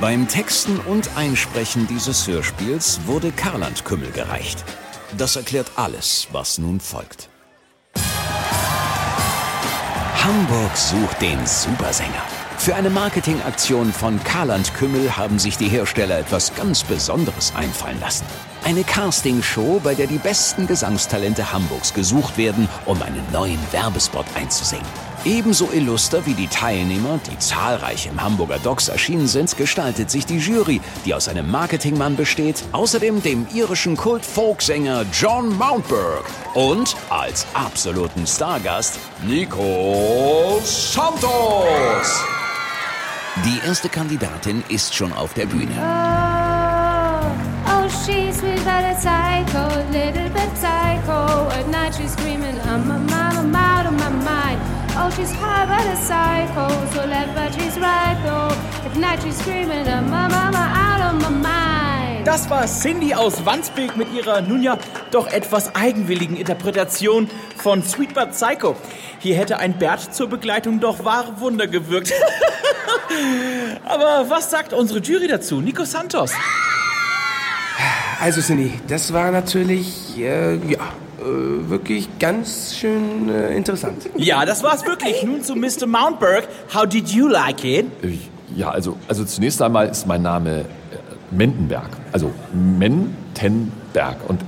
[0.00, 4.64] Beim Texten und Einsprechen dieses Hörspiels wurde Karland Kümmel gereicht.
[5.18, 7.28] Das erklärt alles, was nun folgt.
[10.14, 12.24] Hamburg sucht den Supersänger.
[12.56, 18.24] Für eine Marketingaktion von Karland Kümmel haben sich die Hersteller etwas ganz Besonderes einfallen lassen.
[18.64, 25.09] Eine Castingshow, bei der die besten Gesangstalente Hamburgs gesucht werden, um einen neuen Werbespot einzusingen.
[25.26, 30.38] Ebenso illuster wie die Teilnehmer, die zahlreich im Hamburger Docks erschienen sind, gestaltet sich die
[30.38, 38.26] Jury, die aus einem Marketingmann besteht, außerdem dem irischen Kult-Folksänger John Mountberg und als absoluten
[38.26, 42.24] Stargast Nico Santos.
[43.44, 45.72] Die erste Kandidatin ist schon auf der Bühne.
[45.76, 47.26] Oh,
[47.66, 51.48] oh, she's sweet but a psycho, little bit psycho.
[51.50, 53.29] At night she's screaming, I'm a
[55.16, 58.86] she's high but a psycho, so left but she's right though.
[58.86, 62.26] At night she's screaming, I'm a mom, out of my mind.
[62.26, 64.78] Das war Cindy aus Wandsbek mit ihrer nun ja
[65.10, 68.76] doch etwas eigenwilligen Interpretation von Sweet But Psycho.
[69.18, 72.12] Hier hätte ein Bert zur Begleitung doch wahre Wunder gewirkt.
[73.84, 75.60] Aber was sagt unsere Jury dazu?
[75.60, 76.32] Nico Santos.
[78.20, 80.78] Also Cindy, das war natürlich, äh, ja,
[81.20, 84.08] äh, wirklich ganz schön äh, interessant.
[84.16, 85.22] Ja, das war's wirklich.
[85.22, 85.86] Nun zu Mr.
[85.86, 86.48] Mountberg.
[86.74, 87.86] How did you like it?
[88.56, 90.64] Ja, also, also zunächst einmal ist mein Name äh,
[91.30, 91.90] Mendenberg.
[92.12, 94.16] Also Mentenberg.
[94.28, 94.40] Und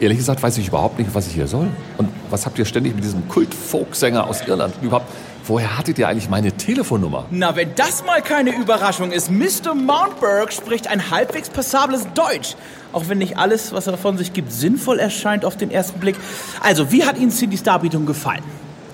[0.00, 1.68] ehrlich gesagt weiß ich überhaupt nicht, was ich hier soll.
[1.98, 4.74] Und was habt ihr ständig mit diesem Kult-Folksänger aus Irland?
[4.82, 5.06] Überhaupt,
[5.44, 7.26] woher hattet ihr eigentlich meine Telefonnummer?
[7.30, 9.30] Na, wenn das mal keine Überraschung ist.
[9.30, 9.74] Mr.
[9.74, 12.56] Mountberg spricht ein halbwegs passables Deutsch.
[12.96, 16.16] Auch wenn nicht alles, was er von sich gibt, sinnvoll erscheint auf den ersten Blick.
[16.62, 18.42] Also, wie hat Ihnen Cindy's Darbietung gefallen?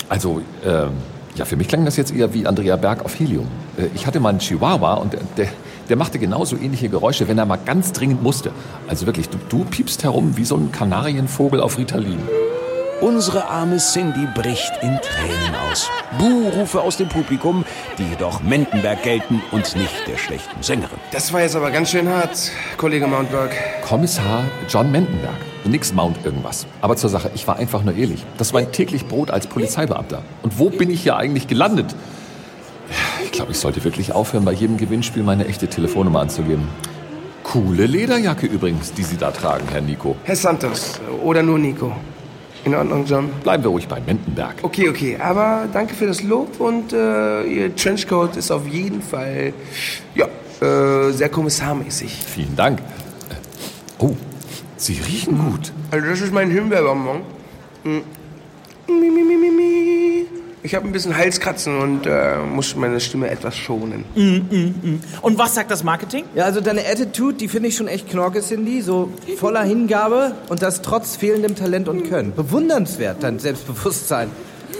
[0.08, 0.90] Also, ähm,
[1.36, 3.46] ja, für mich klang das jetzt eher wie Andrea Berg auf Helium.
[3.78, 5.46] Äh, ich hatte mal einen Chihuahua und der, der,
[5.88, 8.50] der machte genauso ähnliche Geräusche, wenn er mal ganz dringend musste.
[8.88, 12.18] Also wirklich, du, du piepst herum wie so ein Kanarienvogel auf Ritalin.
[13.02, 15.90] Unsere arme Cindy bricht in Tränen aus.
[16.20, 17.64] Buhrufe aus dem Publikum,
[17.98, 21.00] die jedoch Mendenberg gelten und nicht der schlechten Sängerin.
[21.10, 23.56] Das war jetzt aber ganz schön hart, Kollege Mountberg.
[23.82, 25.34] Kommissar John Mendenberg.
[25.64, 26.64] Nix Mount irgendwas.
[26.80, 28.24] Aber zur Sache, ich war einfach nur ehrlich.
[28.38, 30.22] Das war mein täglich Brot als Polizeibeamter.
[30.44, 31.96] Und wo bin ich hier eigentlich gelandet?
[33.24, 36.68] Ich glaube, ich sollte wirklich aufhören, bei jedem Gewinnspiel meine echte Telefonnummer anzugeben.
[37.42, 40.14] Coole Lederjacke übrigens, die Sie da tragen, Herr Nico.
[40.22, 41.92] Herr Santos, oder nur Nico.
[42.64, 43.28] In Ordnung, John?
[43.42, 44.54] Bleiben wir ruhig bei Mendenberg.
[44.62, 49.52] Okay, okay, aber danke für das Lob und äh, Ihr Trenchcoat ist auf jeden Fall,
[50.14, 50.26] ja,
[50.60, 52.16] äh, sehr kommissarmäßig.
[52.26, 52.78] Vielen Dank.
[52.78, 52.82] Äh,
[54.04, 54.16] Oh,
[54.76, 55.72] Sie riechen gut.
[55.90, 57.20] Also das ist mein Himbeerbonbon.
[57.84, 57.88] Mm.
[58.88, 59.71] Mi, mi, mi, mi, mi.
[60.64, 64.04] Ich habe ein bisschen Halskratzen und äh, muss meine Stimme etwas schonen.
[65.20, 66.24] Und was sagt das Marketing?
[66.36, 68.80] Ja, also deine Attitude, die finde ich schon echt knorke, Cindy.
[68.80, 72.32] So voller Hingabe und das trotz fehlendem Talent und Können.
[72.34, 74.30] Bewundernswert, dein Selbstbewusstsein.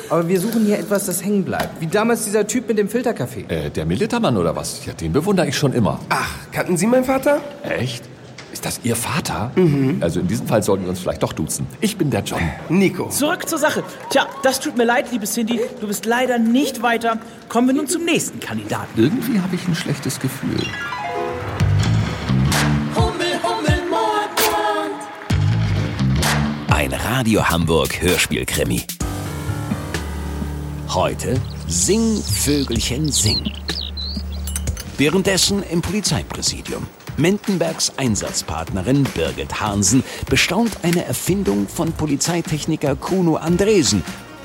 [0.09, 1.81] Aber wir suchen hier etwas, das hängen bleibt.
[1.81, 3.47] Wie damals dieser Typ mit dem Filterkaffee.
[3.49, 4.84] Äh, der Militermann oder was?
[4.87, 5.99] Ja, den bewundere ich schon immer.
[6.10, 7.41] Ach, kannten Sie meinen Vater?
[7.62, 8.04] Echt?
[8.52, 9.50] Ist das Ihr Vater?
[10.00, 11.66] Also in diesem Fall sollten wir uns vielleicht doch duzen.
[11.80, 12.40] Ich bin der John.
[12.68, 13.08] Nico.
[13.08, 13.82] Zurück zur Sache.
[14.10, 15.58] Tja, das tut mir leid, liebe Cindy.
[15.80, 17.18] Du bist leider nicht weiter.
[17.48, 18.90] Kommen wir nun zum nächsten Kandidaten.
[19.00, 20.60] Irgendwie habe ich ein schlechtes Gefühl.
[22.94, 25.00] Hummel, Hummel, Mordbrand.
[26.69, 28.82] Ein Radio Hamburg Hörspielkrimi.
[30.90, 33.50] Heute Sing Vögelchen Sing.
[34.98, 36.86] Währenddessen im Polizeipräsidium.
[37.17, 44.03] Mendenbergs Einsatzpartnerin Birgit Hansen bestaunt eine Erfindung von Polizeitechniker Kuno Andresen.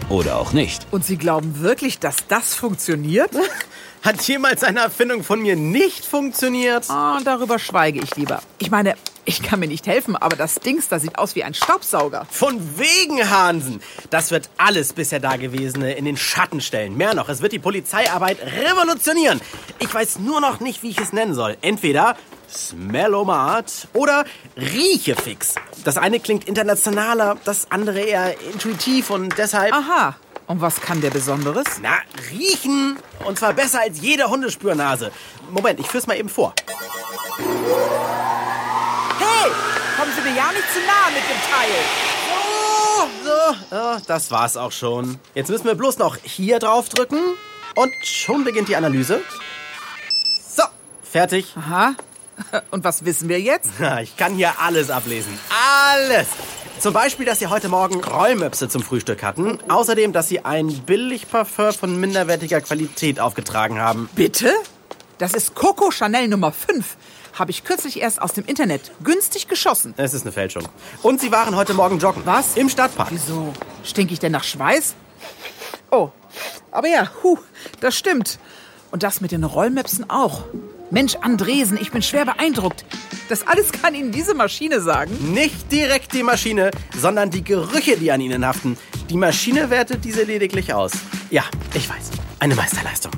[0.10, 0.88] Oder auch nicht.
[0.92, 3.32] Und Sie glauben wirklich, dass das funktioniert?
[4.04, 6.90] Hat jemals eine Erfindung von mir nicht funktioniert?
[6.90, 8.42] Ah, darüber schweige ich lieber.
[8.58, 8.96] Ich meine,
[9.26, 12.26] ich kann mir nicht helfen, aber das Dings da sieht aus wie ein Staubsauger.
[12.30, 13.82] Von wegen, Hansen!
[14.10, 16.96] Das wird alles bisher Dagewesene in den Schatten stellen.
[16.96, 19.42] Mehr noch, es wird die Polizeiarbeit revolutionieren.
[19.80, 21.58] Ich weiß nur noch nicht, wie ich es nennen soll.
[21.62, 22.16] Entweder
[22.50, 25.56] Smellomat oder Riechefix.
[25.84, 29.74] Das eine klingt internationaler, das andere eher intuitiv und deshalb...
[29.74, 30.16] Aha.
[30.48, 31.66] Und was kann der Besonderes?
[31.82, 31.98] Na,
[32.32, 32.98] riechen!
[33.26, 35.12] Und zwar besser als jede Hundespürnase.
[35.52, 36.54] Moment, ich führ's mal eben vor.
[39.20, 39.52] Hey,
[39.98, 41.70] kommen Sie mir ja nicht zu nah mit dem Teil.
[43.24, 45.20] So, ja, das war's auch schon.
[45.36, 47.20] Jetzt müssen wir bloß noch hier drauf drücken
[47.76, 49.22] und schon beginnt die Analyse.
[50.48, 50.64] So,
[51.04, 51.54] fertig.
[51.58, 51.96] Aha.
[52.72, 53.72] Und was wissen wir jetzt?
[54.01, 55.38] Ich kann hier alles ablesen.
[55.50, 56.28] Alles!
[56.80, 59.57] Zum Beispiel, dass Sie heute Morgen Rollmöpse zum Frühstück hatten.
[59.68, 64.10] Außerdem, dass Sie ein Billigparfum von minderwertiger Qualität aufgetragen haben.
[64.16, 64.51] Bitte?
[65.18, 66.95] Das ist Coco Chanel Nummer 5.
[67.34, 69.95] Habe ich kürzlich erst aus dem Internet günstig geschossen.
[69.98, 70.63] Es ist eine Fälschung.
[71.01, 72.24] Und Sie waren heute Morgen joggen.
[72.25, 72.56] Was?
[72.56, 73.10] Im Stadtpark.
[73.12, 73.54] Wieso?
[73.84, 74.94] Stink ich denn nach Schweiß?
[75.89, 76.10] Oh,
[76.72, 77.39] aber ja, hu,
[77.80, 78.38] das stimmt.
[78.92, 80.44] Und das mit den Rollmöpsen auch.
[80.89, 82.86] Mensch, Andresen, ich bin schwer beeindruckt.
[83.30, 85.34] Das alles kann Ihnen diese Maschine sagen.
[85.34, 88.78] Nicht direkt die Maschine, sondern die Gerüche, die an ihnen haften.
[89.10, 90.92] Die Maschine wertet diese lediglich aus.
[91.30, 91.44] Ja,
[91.74, 92.12] ich weiß.
[92.39, 93.12] Eine Meisterleistung.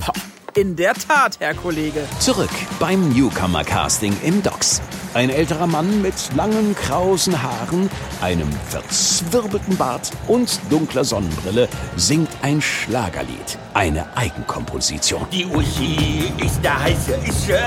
[0.55, 2.07] In der Tat, Herr Kollege.
[2.19, 2.49] Zurück
[2.79, 4.81] beim Newcomer-Casting im Docks.
[5.15, 7.89] Ein älterer Mann mit langen, krausen Haaren,
[8.21, 13.57] einem verzwirbelten Bart und dunkler Sonnenbrille singt ein Schlagerlied.
[13.73, 15.25] Eine Eigenkomposition.
[15.31, 17.59] Die Uschi ist der heiße Ische.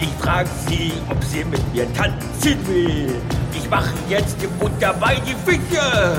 [0.00, 3.14] Ich frage sie, ob sie mit mir tanzen will.
[3.54, 6.12] Ich mache jetzt die Butter bei die Fische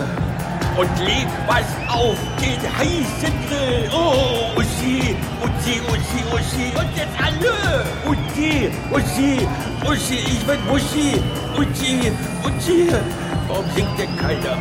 [0.79, 3.89] und leg was auf den heißen Grill.
[3.91, 7.85] Oh, Uschi, Uschi, Uschi, Uschi und jetzt alle.
[8.05, 9.47] Uschi, Uschi,
[9.85, 11.21] Uschi, ich bin Uschi.
[11.57, 12.11] Uschi,
[12.45, 12.87] Uschi.
[13.49, 14.57] Warum singt denn keiner?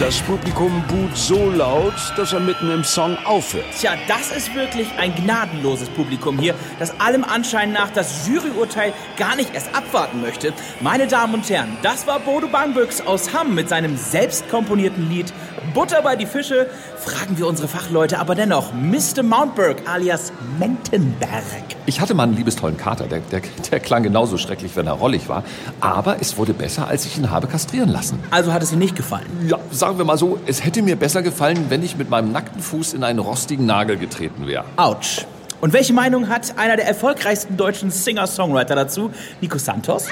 [0.00, 3.64] Das Publikum buht so laut, dass er mitten im Song aufhört.
[3.78, 9.36] Tja, das ist wirklich ein gnadenloses Publikum hier, das allem Anschein nach das Juryurteil gar
[9.36, 10.52] nicht erst abwarten möchte.
[10.80, 15.32] Meine Damen und Herren, das war Bodo Bangbüchs aus Hamm mit seinem selbst komponierten Lied
[15.74, 16.66] Butter bei die Fische.
[16.96, 19.22] Fragen wir unsere Fachleute aber dennoch, Mr.
[19.22, 21.42] Mountberg alias Mentenberg.
[21.86, 25.28] Ich hatte mal einen liebestollen Kater, der, der, der klang genauso schrecklich, wenn er rollig
[25.28, 25.44] war.
[25.80, 28.18] Aber es wurde besser, als ich ihn habe kastrieren lassen.
[28.30, 29.26] Also hat es Ihnen nicht gefallen?
[29.46, 32.62] Ja, sagen wir mal so, es hätte mir besser gefallen, wenn ich mit meinem nackten
[32.62, 34.64] Fuß in einen rostigen Nagel getreten wäre.
[34.76, 35.26] Autsch.
[35.60, 39.12] Und welche Meinung hat einer der erfolgreichsten deutschen Singer-Songwriter dazu?
[39.40, 40.08] Nico Santos?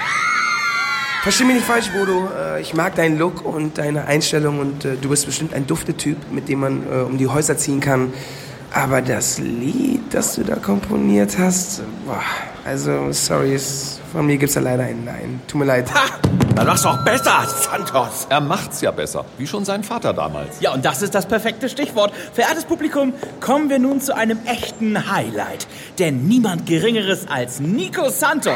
[1.23, 2.29] Versteh mich nicht falsch, Bodo.
[2.35, 6.17] Äh, Ich mag deinen Look und deine Einstellung und äh, du bist bestimmt ein Duftetyp,
[6.33, 8.13] mit dem man äh, um die Häuser ziehen kann.
[8.73, 12.23] Aber das Lied, das du da komponiert hast, boah,
[12.65, 13.59] also sorry,
[14.13, 15.41] von mir gibt's da leider ein Nein.
[15.49, 15.93] Tut mir leid.
[15.93, 16.05] Ha!
[16.55, 18.27] Dann mach's doch besser, Santos.
[18.31, 20.61] Er macht's ja besser, wie schon sein Vater damals.
[20.61, 22.13] Ja, und das ist das perfekte Stichwort.
[22.33, 25.67] Verehrtes Publikum, kommen wir nun zu einem echten Highlight.
[25.99, 28.55] Denn niemand Geringeres als Nico Santos.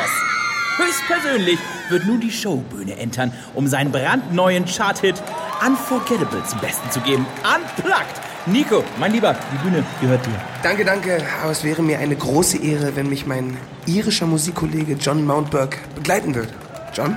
[0.77, 1.59] Höchstpersönlich
[1.89, 5.23] wird nun die Showbühne entern, um seinen brandneuen Charthit
[5.65, 7.27] Unforgettable zum Besten zu geben.
[7.43, 8.21] Unplugged!
[8.47, 10.39] Nico, mein Lieber, die Bühne gehört dir.
[10.63, 11.23] Danke, danke.
[11.43, 16.35] Aber es wäre mir eine große Ehre, wenn mich mein irischer Musikkollege John Mountberg begleiten
[16.35, 16.53] würde.
[16.93, 17.17] John?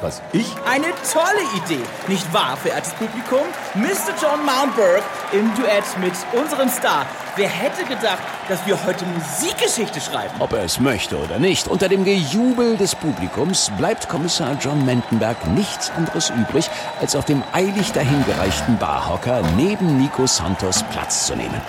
[0.00, 0.54] Was, ich?
[0.64, 3.40] Eine tolle Idee, nicht wahr, verehrtes Publikum?
[3.74, 4.14] Mr.
[4.20, 5.02] John Mountberg
[5.32, 7.06] im Duett mit unserem Star.
[7.36, 10.32] Wer hätte gedacht, dass wir heute Musikgeschichte schreiben?
[10.38, 15.44] Ob er es möchte oder nicht, unter dem Gejubel des Publikums bleibt Kommissar John Mendenberg
[15.48, 16.70] nichts anderes übrig,
[17.00, 21.60] als auf dem eilig dahingereichten Barhocker neben Nico Santos Platz zu nehmen.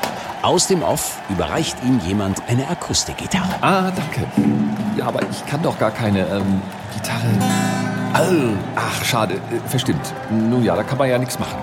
[0.44, 3.56] Aus dem Off überreicht ihm jemand eine Akustikgitarre.
[3.62, 4.28] Ah, danke.
[4.96, 6.62] Ja, aber ich kann doch gar keine ähm,
[6.94, 7.26] Gitarre.
[8.76, 9.34] Ach, schade.
[9.34, 10.14] Äh, Verstimmt.
[10.30, 11.58] Nun ja, da kann man ja nichts machen.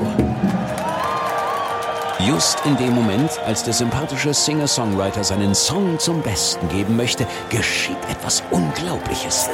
[2.26, 7.96] Just in dem Moment, als der sympathische Singer-Songwriter seinen Song zum Besten geben möchte, geschieht
[8.08, 9.48] etwas Unglaubliches.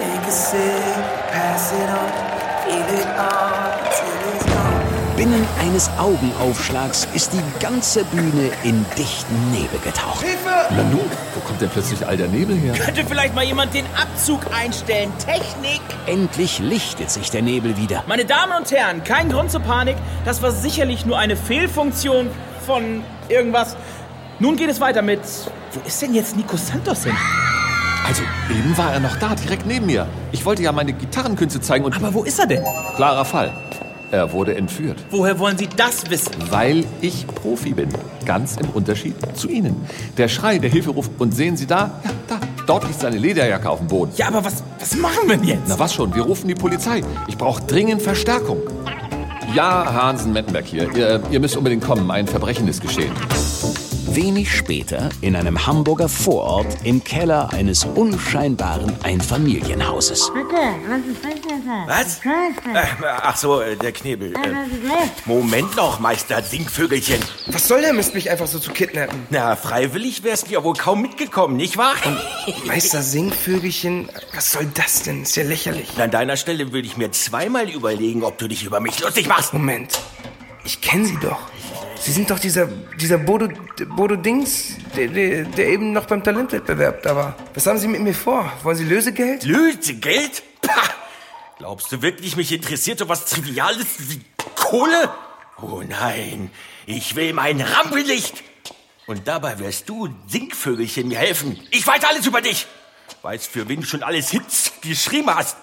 [5.17, 10.27] Binnen eines Augenaufschlags ist die ganze Bühne in dichten Nebel getaucht.
[10.71, 11.01] Nanu,
[11.35, 12.75] wo kommt denn plötzlich all der Nebel her?
[12.75, 15.11] Könnte vielleicht mal jemand den Abzug einstellen?
[15.25, 15.81] Technik!
[16.07, 18.05] Endlich lichtet sich der Nebel wieder.
[18.07, 19.97] Meine Damen und Herren, kein Grund zur Panik.
[20.27, 22.31] Das war sicherlich nur eine Fehlfunktion
[22.69, 23.77] von irgendwas.
[24.39, 25.21] Nun geht es weiter mit.
[25.73, 27.17] Wo ist denn jetzt Nico Santos hin?
[28.07, 30.07] Also, eben war er noch da, direkt neben mir.
[30.33, 31.97] Ich wollte ja meine Gitarrenkünste zeigen und...
[31.97, 32.63] Aber wo ist er denn?
[32.97, 33.51] Klarer Fall.
[34.11, 34.99] Er wurde entführt.
[35.11, 36.33] Woher wollen Sie das wissen?
[36.51, 37.89] Weil ich Profi bin.
[38.27, 39.87] Ganz im Unterschied zu Ihnen.
[40.19, 41.11] Der Schrei, der Hilferuf.
[41.19, 41.91] Und sehen Sie da?
[42.05, 42.39] Ja, da.
[42.67, 44.13] Dort liegt seine Lederjacke auf dem Boden.
[44.17, 45.63] Ja, aber was, was machen wir denn jetzt?
[45.69, 47.03] Na was schon, wir rufen die Polizei.
[47.29, 48.59] Ich brauche dringend Verstärkung.
[49.55, 50.95] Ja, Hansen Mettenberg hier.
[50.95, 52.11] Ihr, ihr müsst unbedingt kommen.
[52.11, 53.13] Ein Verbrechen ist geschehen.
[54.19, 60.33] Wenig später in einem Hamburger Vorort im Keller eines unscheinbaren Einfamilienhauses.
[61.87, 62.19] Was?
[62.25, 62.83] Äh,
[63.23, 64.35] ach so, äh, der Knebel.
[64.35, 64.39] Äh,
[65.25, 67.21] Moment noch, Meister Singvögelchen.
[67.47, 69.25] Was soll der Mist, mich einfach so zu kidnappen?
[69.31, 71.95] Na, freiwillig wärst du ja wohl kaum mitgekommen, nicht wahr?
[72.67, 75.23] Meister Singvögelchen, was soll das denn?
[75.23, 75.91] Ist ja lächerlich.
[75.97, 79.55] An deiner Stelle würde ich mir zweimal überlegen, ob du dich über mich lustig machst.
[79.55, 79.97] Moment.
[80.65, 81.39] Ich kenne Sie doch.
[82.01, 83.49] Sie sind doch dieser, dieser Bodo,
[83.97, 87.37] Bodo Dings, der, der, der eben noch beim Talentwettbewerb da war.
[87.55, 88.51] Was haben Sie mit mir vor?
[88.63, 89.45] Wollen Sie Lösegeld?
[89.45, 90.43] Lösegeld?
[90.63, 90.89] Pah!
[91.59, 94.21] Glaubst du wirklich, mich interessiert so was Triviales wie
[94.55, 95.11] Kohle?
[95.61, 96.51] Oh nein,
[96.87, 98.45] ich will mein Rampenlicht.
[99.07, 101.61] Und dabei wirst du, Singvögelchen, mir helfen.
[101.71, 102.67] Ich weiß alles über dich.
[103.23, 105.57] Weiß, für wen du schon alles Hits geschrieben hast.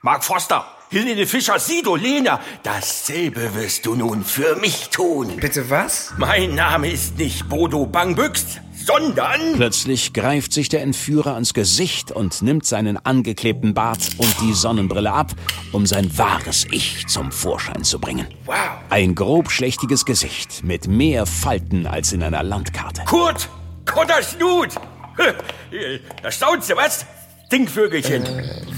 [0.00, 2.38] Mark Foster, Helene Fischer, Sido, Lena.
[2.62, 5.38] Dasselbe wirst du nun für mich tun.
[5.40, 6.12] Bitte was?
[6.18, 9.54] Mein Name ist nicht Bodo Bangbüchs, sondern...
[9.54, 15.10] Plötzlich greift sich der Entführer ans Gesicht und nimmt seinen angeklebten Bart und die Sonnenbrille
[15.10, 15.32] ab,
[15.72, 18.26] um sein wahres Ich zum Vorschein zu bringen.
[18.44, 18.56] Wow.
[18.90, 23.04] Ein grobschlächtiges Gesicht mit mehr Falten als in einer Landkarte.
[23.06, 23.48] Kurt
[23.86, 24.68] Kottersnut.
[26.22, 27.06] Da staunst du, was?
[27.52, 28.24] Singvögelchen.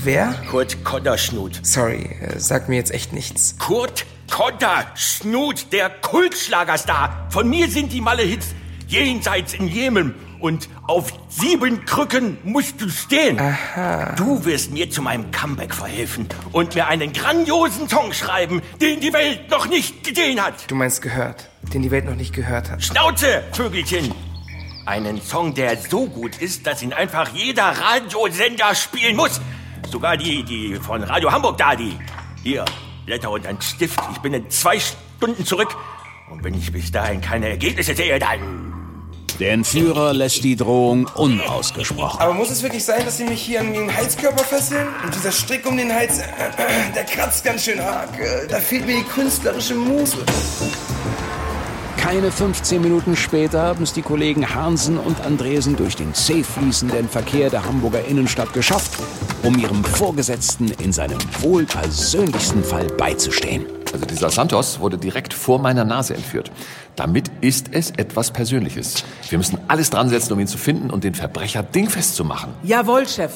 [0.02, 0.34] Wer?
[0.50, 1.60] Kurt Kotterschnut.
[1.62, 3.54] Sorry, äh, sagt mir jetzt echt nichts.
[3.60, 7.28] Kurt Kotterschnut, der Kultschlagerstar.
[7.30, 8.48] Von mir sind die Malle-Hits
[8.88, 10.16] jenseits in Jemen.
[10.40, 13.38] Und auf sieben Krücken musst du stehen.
[13.38, 14.16] Aha.
[14.16, 19.12] Du wirst mir zu meinem Comeback verhelfen und mir einen grandiosen Song schreiben, den die
[19.12, 20.68] Welt noch nicht gesehen hat.
[20.68, 22.82] Du meinst gehört, den die Welt noch nicht gehört hat.
[22.82, 24.12] Schnauze, Vögelchen!
[24.86, 29.40] Einen Song, der so gut ist, dass ihn einfach jeder Radiosender spielen muss.
[29.90, 31.96] Sogar die, die von Radio Hamburg da, die.
[32.42, 32.66] Hier,
[33.06, 33.98] Blätter und ein Stift.
[34.12, 35.74] Ich bin in zwei Stunden zurück.
[36.30, 38.62] Und wenn ich bis dahin keine Ergebnisse sehe, dann...
[39.40, 42.20] Der Entführer lässt die Drohung unausgesprochen.
[42.20, 44.86] Aber muss es wirklich sein, dass sie mich hier an den Halskörper fesseln?
[45.02, 46.22] Und dieser Strick um den Hals, äh,
[46.58, 48.10] äh, der kratzt ganz schön arg.
[48.48, 50.18] Da fehlt mir die künstlerische Muse.
[52.04, 57.08] Keine 15 Minuten später haben es die Kollegen Hansen und Andresen durch den zäh fließenden
[57.08, 58.92] Verkehr der Hamburger Innenstadt geschafft,
[59.42, 63.64] um ihrem Vorgesetzten in seinem wohl persönlichsten Fall beizustehen.
[63.90, 66.52] Also dieser Santos wurde direkt vor meiner Nase entführt.
[66.94, 69.02] Damit ist es etwas Persönliches.
[69.30, 72.52] Wir müssen alles dran setzen, um ihn zu finden und den Verbrecher dingfest zu machen.
[72.64, 73.32] Jawohl, Chef.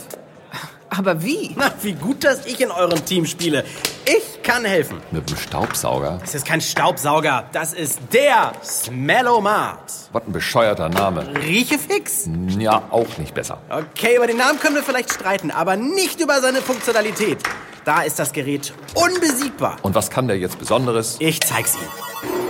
[0.90, 1.54] Aber wie?
[1.56, 3.64] Na, wie gut, dass ich in eurem Team spiele.
[4.10, 5.02] Ich kann helfen.
[5.10, 6.16] Mit dem Staubsauger?
[6.22, 9.92] Das ist kein Staubsauger, das ist der Smellomat.
[10.12, 11.26] Was ein bescheuerter Name.
[11.44, 12.26] Rieche fix.
[12.58, 13.58] Ja, auch nicht besser.
[13.68, 17.36] Okay, über den Namen können wir vielleicht streiten, aber nicht über seine Funktionalität.
[17.84, 19.76] Da ist das Gerät unbesiegbar.
[19.82, 21.16] Und was kann der jetzt Besonderes?
[21.18, 21.90] Ich zeig's Ihnen.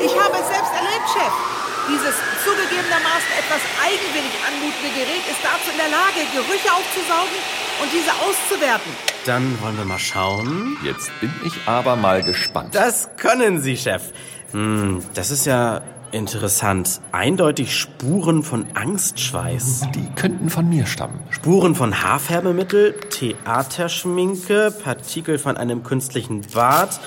[0.01, 1.58] Ich habe es selbst erlebt, Chef.
[1.89, 7.39] Dieses zugegebenermaßen etwas eigenwillig anmutende Gerät ist dazu in der Lage, Gerüche aufzusaugen
[7.81, 8.93] und diese auszuwerten.
[9.25, 10.77] Dann wollen wir mal schauen.
[10.85, 12.75] Jetzt bin ich aber mal gespannt.
[12.75, 14.13] Das können Sie, Chef.
[14.53, 15.81] Hm, das ist ja
[16.13, 17.01] interessant.
[17.13, 19.89] Eindeutig Spuren von Angstschweiß.
[19.95, 21.21] Die könnten von mir stammen.
[21.31, 27.01] Spuren von Haarfärbemittel, Theaterschminke, Partikel von einem künstlichen Bart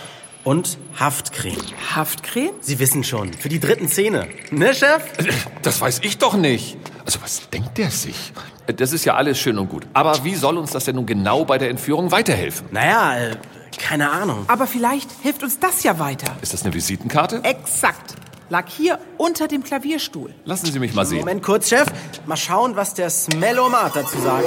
[0.44, 1.58] und Haftcreme.
[1.96, 2.52] Haftcreme?
[2.62, 4.28] Sie wissen schon, für die dritten Szene.
[4.52, 5.04] Ne, Chef?
[5.62, 6.78] Das weiß ich doch nicht.
[7.06, 8.34] Also was denkt der sich?
[8.68, 9.88] Das ist ja alles schön und gut.
[9.94, 12.68] Aber wie soll uns das denn nun genau bei der Entführung weiterhelfen?
[12.72, 13.36] Naja, äh,
[13.78, 14.46] keine Ahnung.
[14.48, 16.36] Aber vielleicht hilft uns das ja weiter.
[16.42, 17.42] Ist das eine Visitenkarte?
[17.44, 18.16] Exakt.
[18.50, 20.34] Lag hier unter dem Klavierstuhl.
[20.46, 21.20] Lassen Sie mich mal sehen.
[21.20, 21.88] Moment kurz, Chef.
[22.26, 24.46] Mal schauen, was der Smellomat dazu sagt.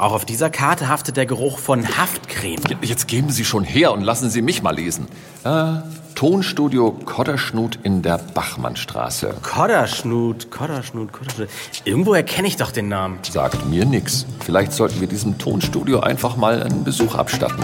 [0.00, 2.62] Auch auf dieser Karte haftet der Geruch von Haftcreme.
[2.82, 5.08] Jetzt geben Sie schon her und lassen Sie mich mal lesen.
[5.44, 5.74] Äh,
[6.14, 9.34] Tonstudio Kodderschnut in der Bachmannstraße.
[9.42, 11.48] Kodderschnut, Kodderschnut, Kodderschnut.
[11.84, 13.18] Irgendwo erkenne ich doch den Namen.
[13.22, 14.26] Sagt mir nix.
[14.44, 17.62] Vielleicht sollten wir diesem Tonstudio einfach mal einen Besuch abstatten.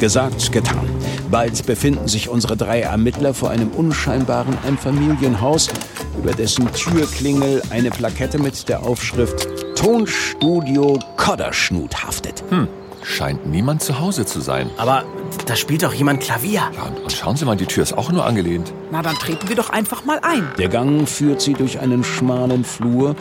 [0.00, 0.88] Gesagt, getan.
[1.30, 5.68] Bald befinden sich unsere drei Ermittler vor einem unscheinbaren Einfamilienhaus,
[6.18, 12.42] über dessen Türklingel eine Plakette mit der Aufschrift Tonstudio Kodderschnut haftet.
[12.50, 12.66] Hm,
[13.04, 14.68] scheint niemand zu Hause zu sein.
[14.76, 15.04] Aber
[15.46, 16.62] da spielt doch jemand Klavier.
[16.74, 18.72] Ja, und, und schauen Sie mal, die Tür ist auch nur angelehnt.
[18.90, 20.48] Na, dann treten wir doch einfach mal ein.
[20.58, 23.14] Der Gang führt sie durch einen schmalen Flur,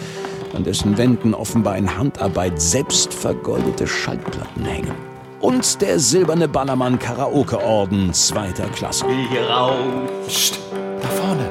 [0.55, 4.91] an dessen Wänden offenbar in Handarbeit selbst vergoldete Schallplatten hängen.
[5.39, 9.05] Und der silberne Ballermann Karaoke-Orden zweiter Klasse.
[9.05, 9.75] Will hier raus,
[10.25, 10.59] Psst,
[11.03, 11.47] da vorne.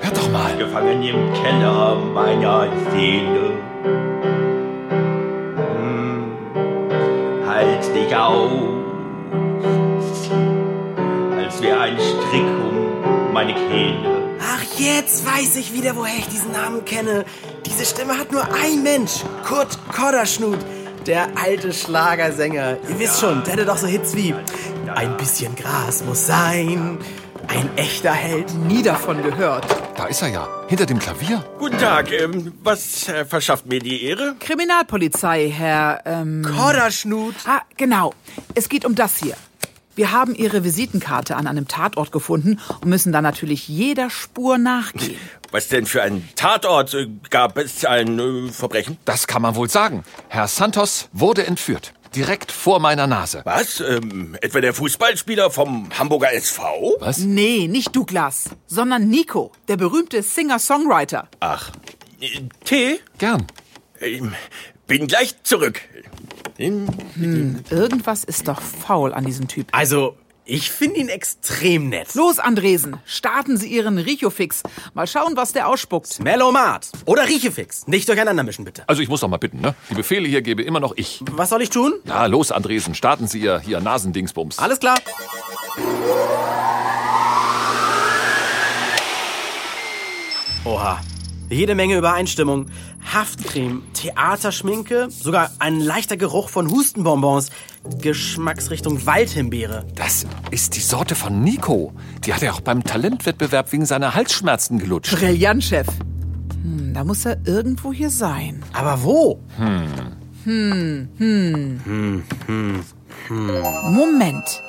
[0.00, 0.56] Hört doch mal.
[0.56, 3.52] gefangen im Keller meiner Seele.
[8.06, 8.50] Dich aus,
[11.36, 14.36] als wäre ein Strick um meine Kehle.
[14.40, 17.24] Ach, jetzt weiß ich wieder, woher ich diesen Namen kenne.
[17.64, 19.24] Diese Stimme hat nur ein Mensch.
[19.44, 20.58] Kurt Kodderschnut.
[21.06, 22.78] Der alte Schlagersänger.
[22.88, 24.34] Ihr wisst schon, der hatte doch so Hits wie
[24.92, 26.98] Ein bisschen Gras muss sein.
[27.46, 28.52] Ein echter Held.
[28.66, 29.64] Nie davon gehört.
[29.96, 31.42] Da ist er ja, hinter dem Klavier.
[31.58, 34.36] Guten Tag, ähm, was äh, verschafft mir die Ehre?
[34.40, 36.42] Kriminalpolizei, Herr, ähm...
[36.44, 37.34] Kodderschnut.
[37.46, 38.12] Ah, genau.
[38.54, 39.34] Es geht um das hier.
[39.94, 45.18] Wir haben Ihre Visitenkarte an einem Tatort gefunden und müssen da natürlich jeder Spur nachgehen.
[45.50, 46.92] Was denn für ein Tatort?
[46.92, 48.98] Äh, Gab es ein äh, Verbrechen?
[49.06, 50.04] Das kann man wohl sagen.
[50.28, 51.94] Herr Santos wurde entführt.
[52.16, 53.42] Direkt vor meiner Nase.
[53.44, 53.80] Was?
[53.80, 56.96] Ähm, etwa der Fußballspieler vom Hamburger SV?
[56.98, 57.18] Was?
[57.18, 61.28] Nee, nicht Douglas, sondern Nico, der berühmte Singer-Songwriter.
[61.40, 61.70] Ach,
[62.20, 63.00] äh, Tee?
[63.18, 63.46] Gern.
[64.00, 64.34] Ähm,
[64.86, 65.82] bin gleich zurück.
[66.58, 66.86] Ähm,
[67.68, 69.68] Irgendwas ist doch faul an diesem Typ.
[69.72, 70.16] Also,
[70.46, 72.14] ich finde ihn extrem nett.
[72.14, 74.62] Los, Andresen, starten Sie Ihren Richo-Fix.
[74.94, 76.20] Mal schauen, was der ausspuckt.
[76.20, 76.88] Melomat.
[77.04, 77.88] Oder Riechefix.
[77.88, 78.84] Nicht durcheinander mischen, bitte.
[78.86, 79.74] Also ich muss doch mal bitten, ne?
[79.90, 81.20] Die Befehle hier gebe immer noch ich.
[81.32, 81.94] Was soll ich tun?
[82.04, 84.58] Ja, los, Andresen, starten Sie Ihr hier Nasendingsbums.
[84.60, 84.98] Alles klar.
[90.64, 91.00] Oha.
[91.48, 92.66] Jede Menge Übereinstimmung.
[93.12, 97.50] Haftcreme, Theaterschminke, sogar ein leichter Geruch von Hustenbonbons.
[98.00, 99.86] Geschmacksrichtung Waldhimbeere.
[99.94, 101.92] Das ist die Sorte von Nico.
[102.24, 105.14] Die hat er auch beim Talentwettbewerb wegen seiner Halsschmerzen gelutscht.
[105.16, 105.86] Brillant, Chef.
[106.62, 108.64] Hm, da muss er irgendwo hier sein.
[108.72, 109.40] Aber wo?
[113.28, 114.62] Moment.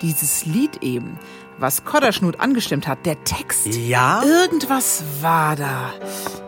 [0.00, 1.18] Dieses Lied eben,
[1.60, 3.66] was Kodderschnut angestimmt hat, der Text.
[3.66, 4.22] Ja?
[4.24, 5.92] Irgendwas war da.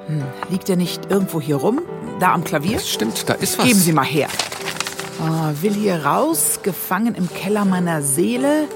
[0.06, 1.82] Hm, liegt er nicht irgendwo hier rum?
[2.18, 2.78] Da am Klavier?
[2.78, 3.66] Das stimmt, da ist was.
[3.66, 4.28] Geben Sie mal her.
[5.20, 8.66] Oh, will hier raus, gefangen im Keller meiner Seele,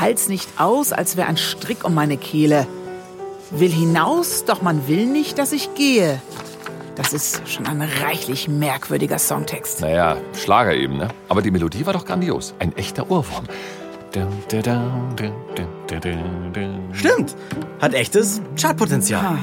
[0.00, 2.66] Hals nicht aus, als wäre ein Strick um meine Kehle.
[3.50, 6.20] Will hinaus, doch man will nicht, dass ich gehe.
[6.96, 9.80] Das ist schon ein reichlich merkwürdiger Songtext.
[9.80, 11.08] Naja, Schlager eben, ne?
[11.28, 12.54] Aber die Melodie war doch grandios.
[12.58, 13.44] Ein echter Ohrwurm.
[16.92, 17.34] Stimmt.
[17.80, 19.24] Hat echtes Chartpotenzial.
[19.24, 19.38] Ah,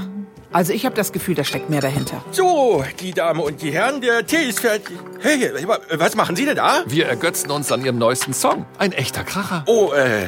[0.51, 2.23] Also ich habe das Gefühl, da steckt mehr dahinter.
[2.31, 4.97] So, die Damen und die Herren, der Tee ist fertig.
[5.21, 5.51] Hey,
[5.93, 6.83] was machen Sie denn da?
[6.87, 8.65] Wir ergötzen uns an Ihrem neuesten Song.
[8.77, 9.63] Ein echter Kracher.
[9.67, 10.27] Oh, äh,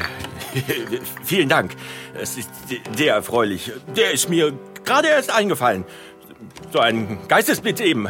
[1.24, 1.72] vielen Dank.
[2.20, 2.50] Es ist
[2.96, 3.72] sehr erfreulich.
[3.96, 5.86] Der ist mir gerade erst eingefallen.
[6.74, 8.08] So ein Geistesblitz eben.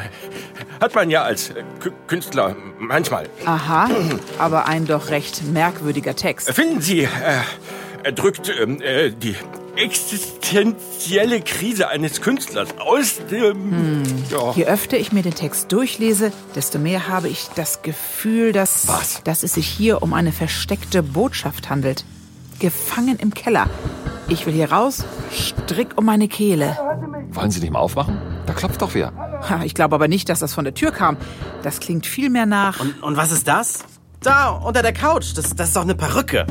[0.80, 3.28] Hat man ja als Kü- Künstler manchmal.
[3.46, 3.90] Aha,
[4.40, 6.52] aber ein doch recht merkwürdiger Text.
[6.52, 7.08] Finden Sie, äh,
[8.04, 9.36] er drückt ähm, äh, die
[9.76, 14.04] existenzielle Krise eines Künstlers aus dem...
[14.30, 14.52] Ja.
[14.54, 19.24] Je öfter ich mir den Text durchlese, desto mehr habe ich das Gefühl, dass, Was?
[19.24, 22.06] dass es sich hier um eine versteckte Botschaft handelt.
[22.60, 23.70] Gefangen im Keller.
[24.28, 26.78] Ich will hier raus, Strick um meine Kehle.
[27.32, 28.20] Wollen Sie nicht mal aufmachen?
[28.52, 29.14] Da klopft doch wer.
[29.50, 31.16] Ha, Ich glaube aber nicht, dass das von der Tür kam.
[31.64, 32.82] Das klingt viel mehr nach.
[32.82, 33.86] Und, und was ist das?
[34.20, 35.28] Da, unter der Couch.
[35.38, 36.46] Das, das ist doch eine Perücke.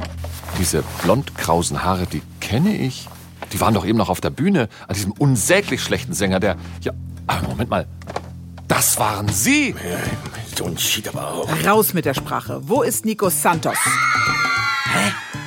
[0.59, 3.07] Diese blond-krausen Haare, die kenne ich.
[3.53, 6.57] Die waren doch eben noch auf der Bühne an diesem unsäglich schlechten Sänger, der...
[6.81, 6.93] Ja,
[7.27, 7.87] aber Moment mal.
[8.67, 9.75] Das waren Sie!
[10.57, 11.49] So ein Shit aber auch.
[11.67, 12.61] Raus mit der Sprache.
[12.63, 13.77] Wo ist Nico Santos?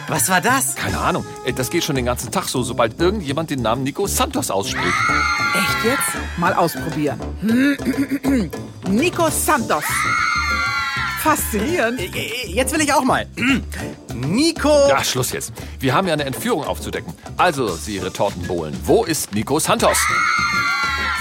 [0.07, 0.75] Was war das?
[0.75, 1.25] Keine Ahnung.
[1.45, 4.85] Ey, Das geht schon den ganzen Tag so, sobald irgendjemand den Namen Nico Santos ausspricht.
[5.55, 6.03] Echt jetzt?
[6.37, 7.19] Mal ausprobieren.
[8.89, 9.83] Nico Santos.
[11.21, 11.99] Faszinierend.
[11.99, 13.27] Äh, Jetzt will ich auch mal.
[14.13, 14.87] Nico.
[14.89, 15.53] Ja, Schluss jetzt.
[15.79, 17.13] Wir haben ja eine Entführung aufzudecken.
[17.37, 19.97] Also, Sie Retortenbohlen, wo ist Nico Santos?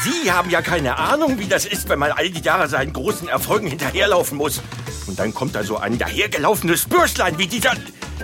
[0.03, 3.29] Sie haben ja keine Ahnung, wie das ist, wenn man all die Jahre seinen großen
[3.29, 4.61] Erfolgen hinterherlaufen muss.
[5.07, 7.73] Und dann kommt da so ein dahergelaufenes Bürschlein wie dieser...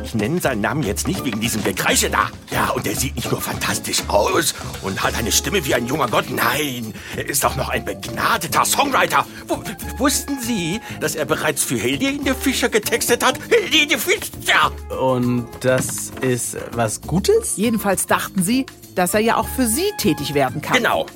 [0.05, 2.31] Ich nenne seinen Namen jetzt nicht wegen diesem Gekreische da.
[2.51, 6.09] Ja, und er sieht nicht nur fantastisch aus und hat eine Stimme wie ein junger
[6.09, 6.31] Gott.
[6.31, 9.27] Nein, er ist auch noch ein begnadeter Songwriter.
[9.47, 13.39] W wussten Sie, dass er bereits für Helene Fischer getextet hat?
[13.51, 14.73] Helene Fischer!
[15.01, 17.57] Und das ist was Gutes?
[17.57, 20.77] Jedenfalls dachten sie, dass er ja auch für sie tätig werden kann.
[20.77, 21.07] Genau.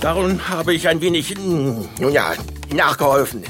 [0.00, 2.32] Darum habe ich ein wenig, hm, nun ja,
[2.74, 3.42] nachgeholfen.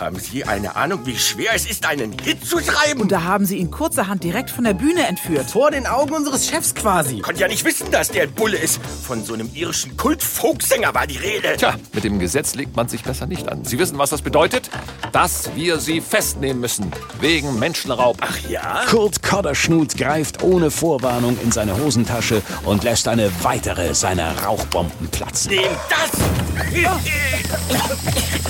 [0.00, 3.02] Haben Sie eine Ahnung, wie schwer es ist, einen Hit zu schreiben?
[3.02, 5.50] Und da haben sie ihn kurzerhand direkt von der Bühne entführt.
[5.50, 7.18] Vor den Augen unseres Chefs quasi.
[7.18, 8.80] Konnte ja nicht wissen, dass der ein Bulle ist.
[9.06, 11.54] Von so einem irischen Kult-Folksänger war die Rede.
[11.58, 13.62] Tja, mit dem Gesetz legt man sich besser nicht an.
[13.66, 14.70] Sie wissen, was das bedeutet?
[15.12, 16.90] Dass wir Sie festnehmen müssen.
[17.20, 18.16] Wegen Menschenraub.
[18.22, 18.84] Ach ja?
[18.88, 25.50] Kurt Kodderschnut greift ohne Vorwarnung in seine Hosentasche und lässt eine weitere seiner Rauchbomben platzen.
[25.50, 26.10] Nehm das!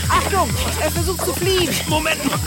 [0.08, 0.48] Achtung,
[0.82, 1.74] er versucht zu fliehen.
[1.88, 2.38] Moment mal.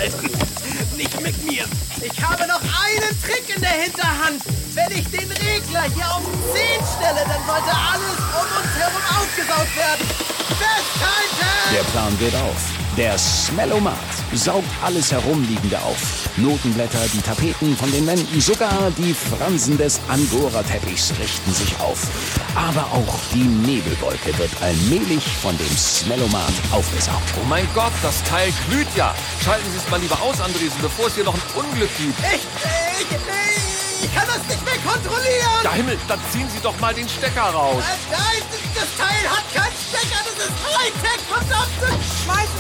[0.95, 1.65] Nicht mit mir.
[2.01, 4.41] Ich habe noch einen Trick in der Hinterhand.
[4.73, 6.63] Wenn ich den Regler hier auf 10
[6.97, 10.08] stelle, dann sollte alles um uns herum aufgesaugt werden.
[10.60, 11.73] Festhalten!
[11.73, 12.83] Der Plan geht auf.
[12.97, 13.97] Der Smellomat
[14.34, 16.29] saugt alles Herumliegende auf.
[16.38, 21.97] Notenblätter, die Tapeten von den Wänden, sogar die Fransen des Angora-Teppichs richten sich auf.
[22.56, 27.34] Aber auch die Nebelwolke wird allmählich von dem Smellomat aufgesaugt.
[27.41, 29.15] Oh mein Gott, das Teil glüht ja.
[29.43, 32.19] Schalten Sie es mal lieber aus, Andresen, bevor es hier noch ein Unglück gibt.
[32.19, 35.63] Ich, ich, ich, ich kann das nicht mehr kontrollieren!
[35.63, 37.84] Ja Himmel, dann ziehen Sie doch mal den Stecker raus.
[38.12, 38.43] Nein,
[38.75, 42.03] das Teil hat keinen Stecker, das ist Hightech, verdammt!
[42.23, 42.53] Schmeißen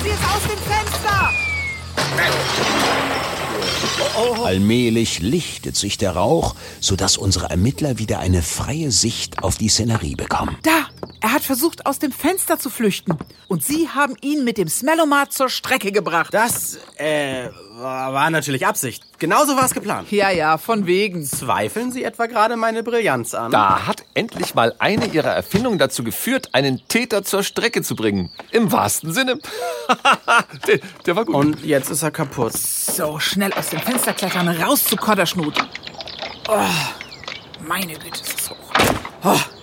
[4.43, 10.15] Allmählich lichtet sich der Rauch, sodass unsere Ermittler wieder eine freie Sicht auf die Szenerie
[10.15, 10.57] bekommen.
[10.63, 10.92] Da!
[11.23, 13.17] Er hat versucht, aus dem Fenster zu flüchten.
[13.47, 16.33] Und Sie haben ihn mit dem Smellomat zur Strecke gebracht.
[16.33, 19.05] Das, äh, war natürlich Absicht.
[19.19, 20.11] Genauso war es geplant.
[20.11, 21.23] Ja, ja, von wegen.
[21.23, 23.51] Zweifeln Sie etwa gerade meine Brillanz an?
[23.51, 28.29] Da hat endlich mal eine ihrer Erfindungen dazu geführt, einen Täter zur Strecke zu bringen.
[28.51, 29.39] Im wahrsten Sinne.
[30.67, 31.35] der, der war gut.
[31.35, 32.51] Und jetzt ist er kaputt.
[32.51, 35.55] So, schnell aus dem Fenster klettern, raus zu Kodderschnut.
[36.49, 36.59] Oh,
[37.65, 38.73] meine Güte, ist es hoch.
[39.23, 39.62] Oh.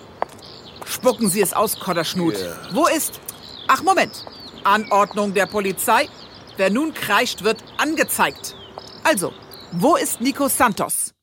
[1.01, 2.35] Spucken Sie es aus, Kodderschnut.
[2.73, 3.21] Wo ist...
[3.69, 4.27] Ach, Moment.
[4.65, 6.11] Anordnung der Polizei.
[6.59, 8.55] Wer nun kreischt, wird angezeigt.
[9.03, 9.33] Also,
[9.73, 11.15] wo ist Nico Santos?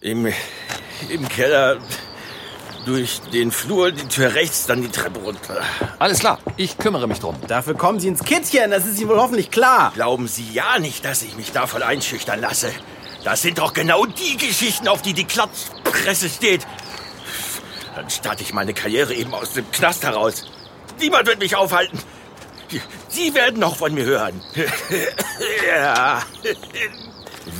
[0.00, 0.32] Im,
[1.08, 1.78] Im Keller,
[2.84, 5.60] durch den Flur, die Tür rechts, dann die Treppe runter.
[5.98, 7.34] Alles klar, ich kümmere mich drum.
[7.48, 9.90] Dafür kommen Sie ins Kittchen, das ist Ihnen wohl hoffentlich klar.
[9.96, 12.70] Glauben Sie ja nicht, dass ich mich davon einschüchtern lasse.
[13.24, 16.64] Das sind doch genau die Geschichten, auf die die Klatschpresse steht.
[17.96, 20.44] Dann starte ich meine Karriere eben aus dem Knast heraus.
[21.00, 21.98] Niemand wird mich aufhalten.
[23.08, 24.42] Sie werden noch von mir hören.
[25.66, 26.22] ja.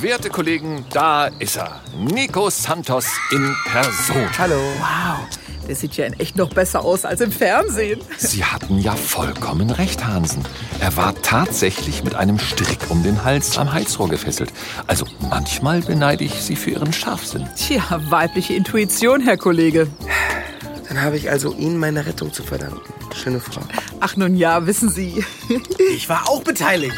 [0.02, 1.80] Werte Kollegen, da ist er.
[1.96, 4.28] Nico Santos in Person.
[4.36, 4.60] Hallo.
[4.78, 5.26] Wow,
[5.68, 8.00] der sieht ja in echt noch besser aus als im Fernsehen.
[8.18, 10.44] Sie hatten ja vollkommen recht, Hansen.
[10.80, 14.52] Er war tatsächlich mit einem Strick um den Hals am Halsrohr gefesselt.
[14.86, 17.48] Also manchmal beneide ich Sie für Ihren Scharfsinn.
[17.56, 19.88] Tja, weibliche Intuition, Herr Kollege.
[20.88, 22.80] Dann habe ich also Ihnen meine Rettung zu verdanken.
[23.14, 23.60] Schöne Frau.
[24.00, 25.24] Ach nun ja, wissen Sie.
[25.94, 26.94] Ich war auch beteiligt.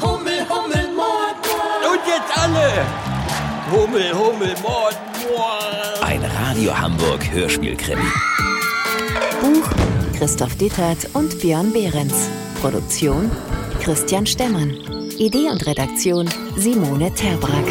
[0.00, 1.92] Hummel, Hummel, Mord, Mord.
[1.92, 2.86] Und jetzt alle.
[3.70, 5.15] Hummel, Hummel, Mord, Mord.
[6.06, 8.00] Ein Radio Hamburg Hörspielkrimi.
[9.40, 9.68] Buch
[10.16, 12.28] Christoph Dittert und Björn Behrens.
[12.60, 13.28] Produktion
[13.80, 14.70] Christian Stemmann.
[15.18, 17.64] Idee und Redaktion Simone Terbrack.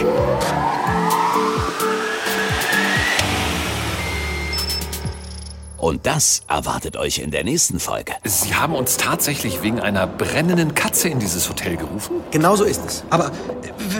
[5.77, 8.15] Und das erwartet euch in der nächsten Folge.
[8.25, 12.17] Sie haben uns tatsächlich wegen einer brennenden Katze in dieses Hotel gerufen?
[12.31, 13.05] Genau so ist es.
[13.09, 13.31] Aber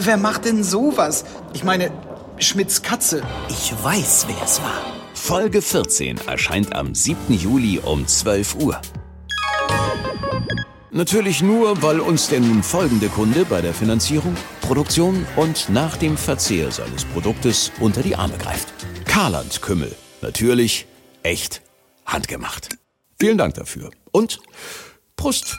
[0.02, 1.24] wer macht denn sowas?
[1.54, 1.90] Ich meine,
[2.38, 3.24] Schmidts Katze.
[3.50, 4.82] Ich weiß, wer es war.
[5.14, 7.34] Folge 14 erscheint am 7.
[7.34, 8.82] Juli um 12 Uhr.
[10.92, 16.18] Natürlich nur, weil uns der nun folgende Kunde bei der Finanzierung, Produktion und nach dem
[16.18, 18.68] Verzehr seines Produktes unter die Arme greift.
[19.06, 19.94] Karland Kümmel.
[20.22, 20.88] Natürlich,
[21.24, 21.62] echt,
[22.06, 22.70] handgemacht.
[23.20, 23.92] Vielen Dank dafür.
[24.12, 24.40] Und
[25.16, 25.58] Prost.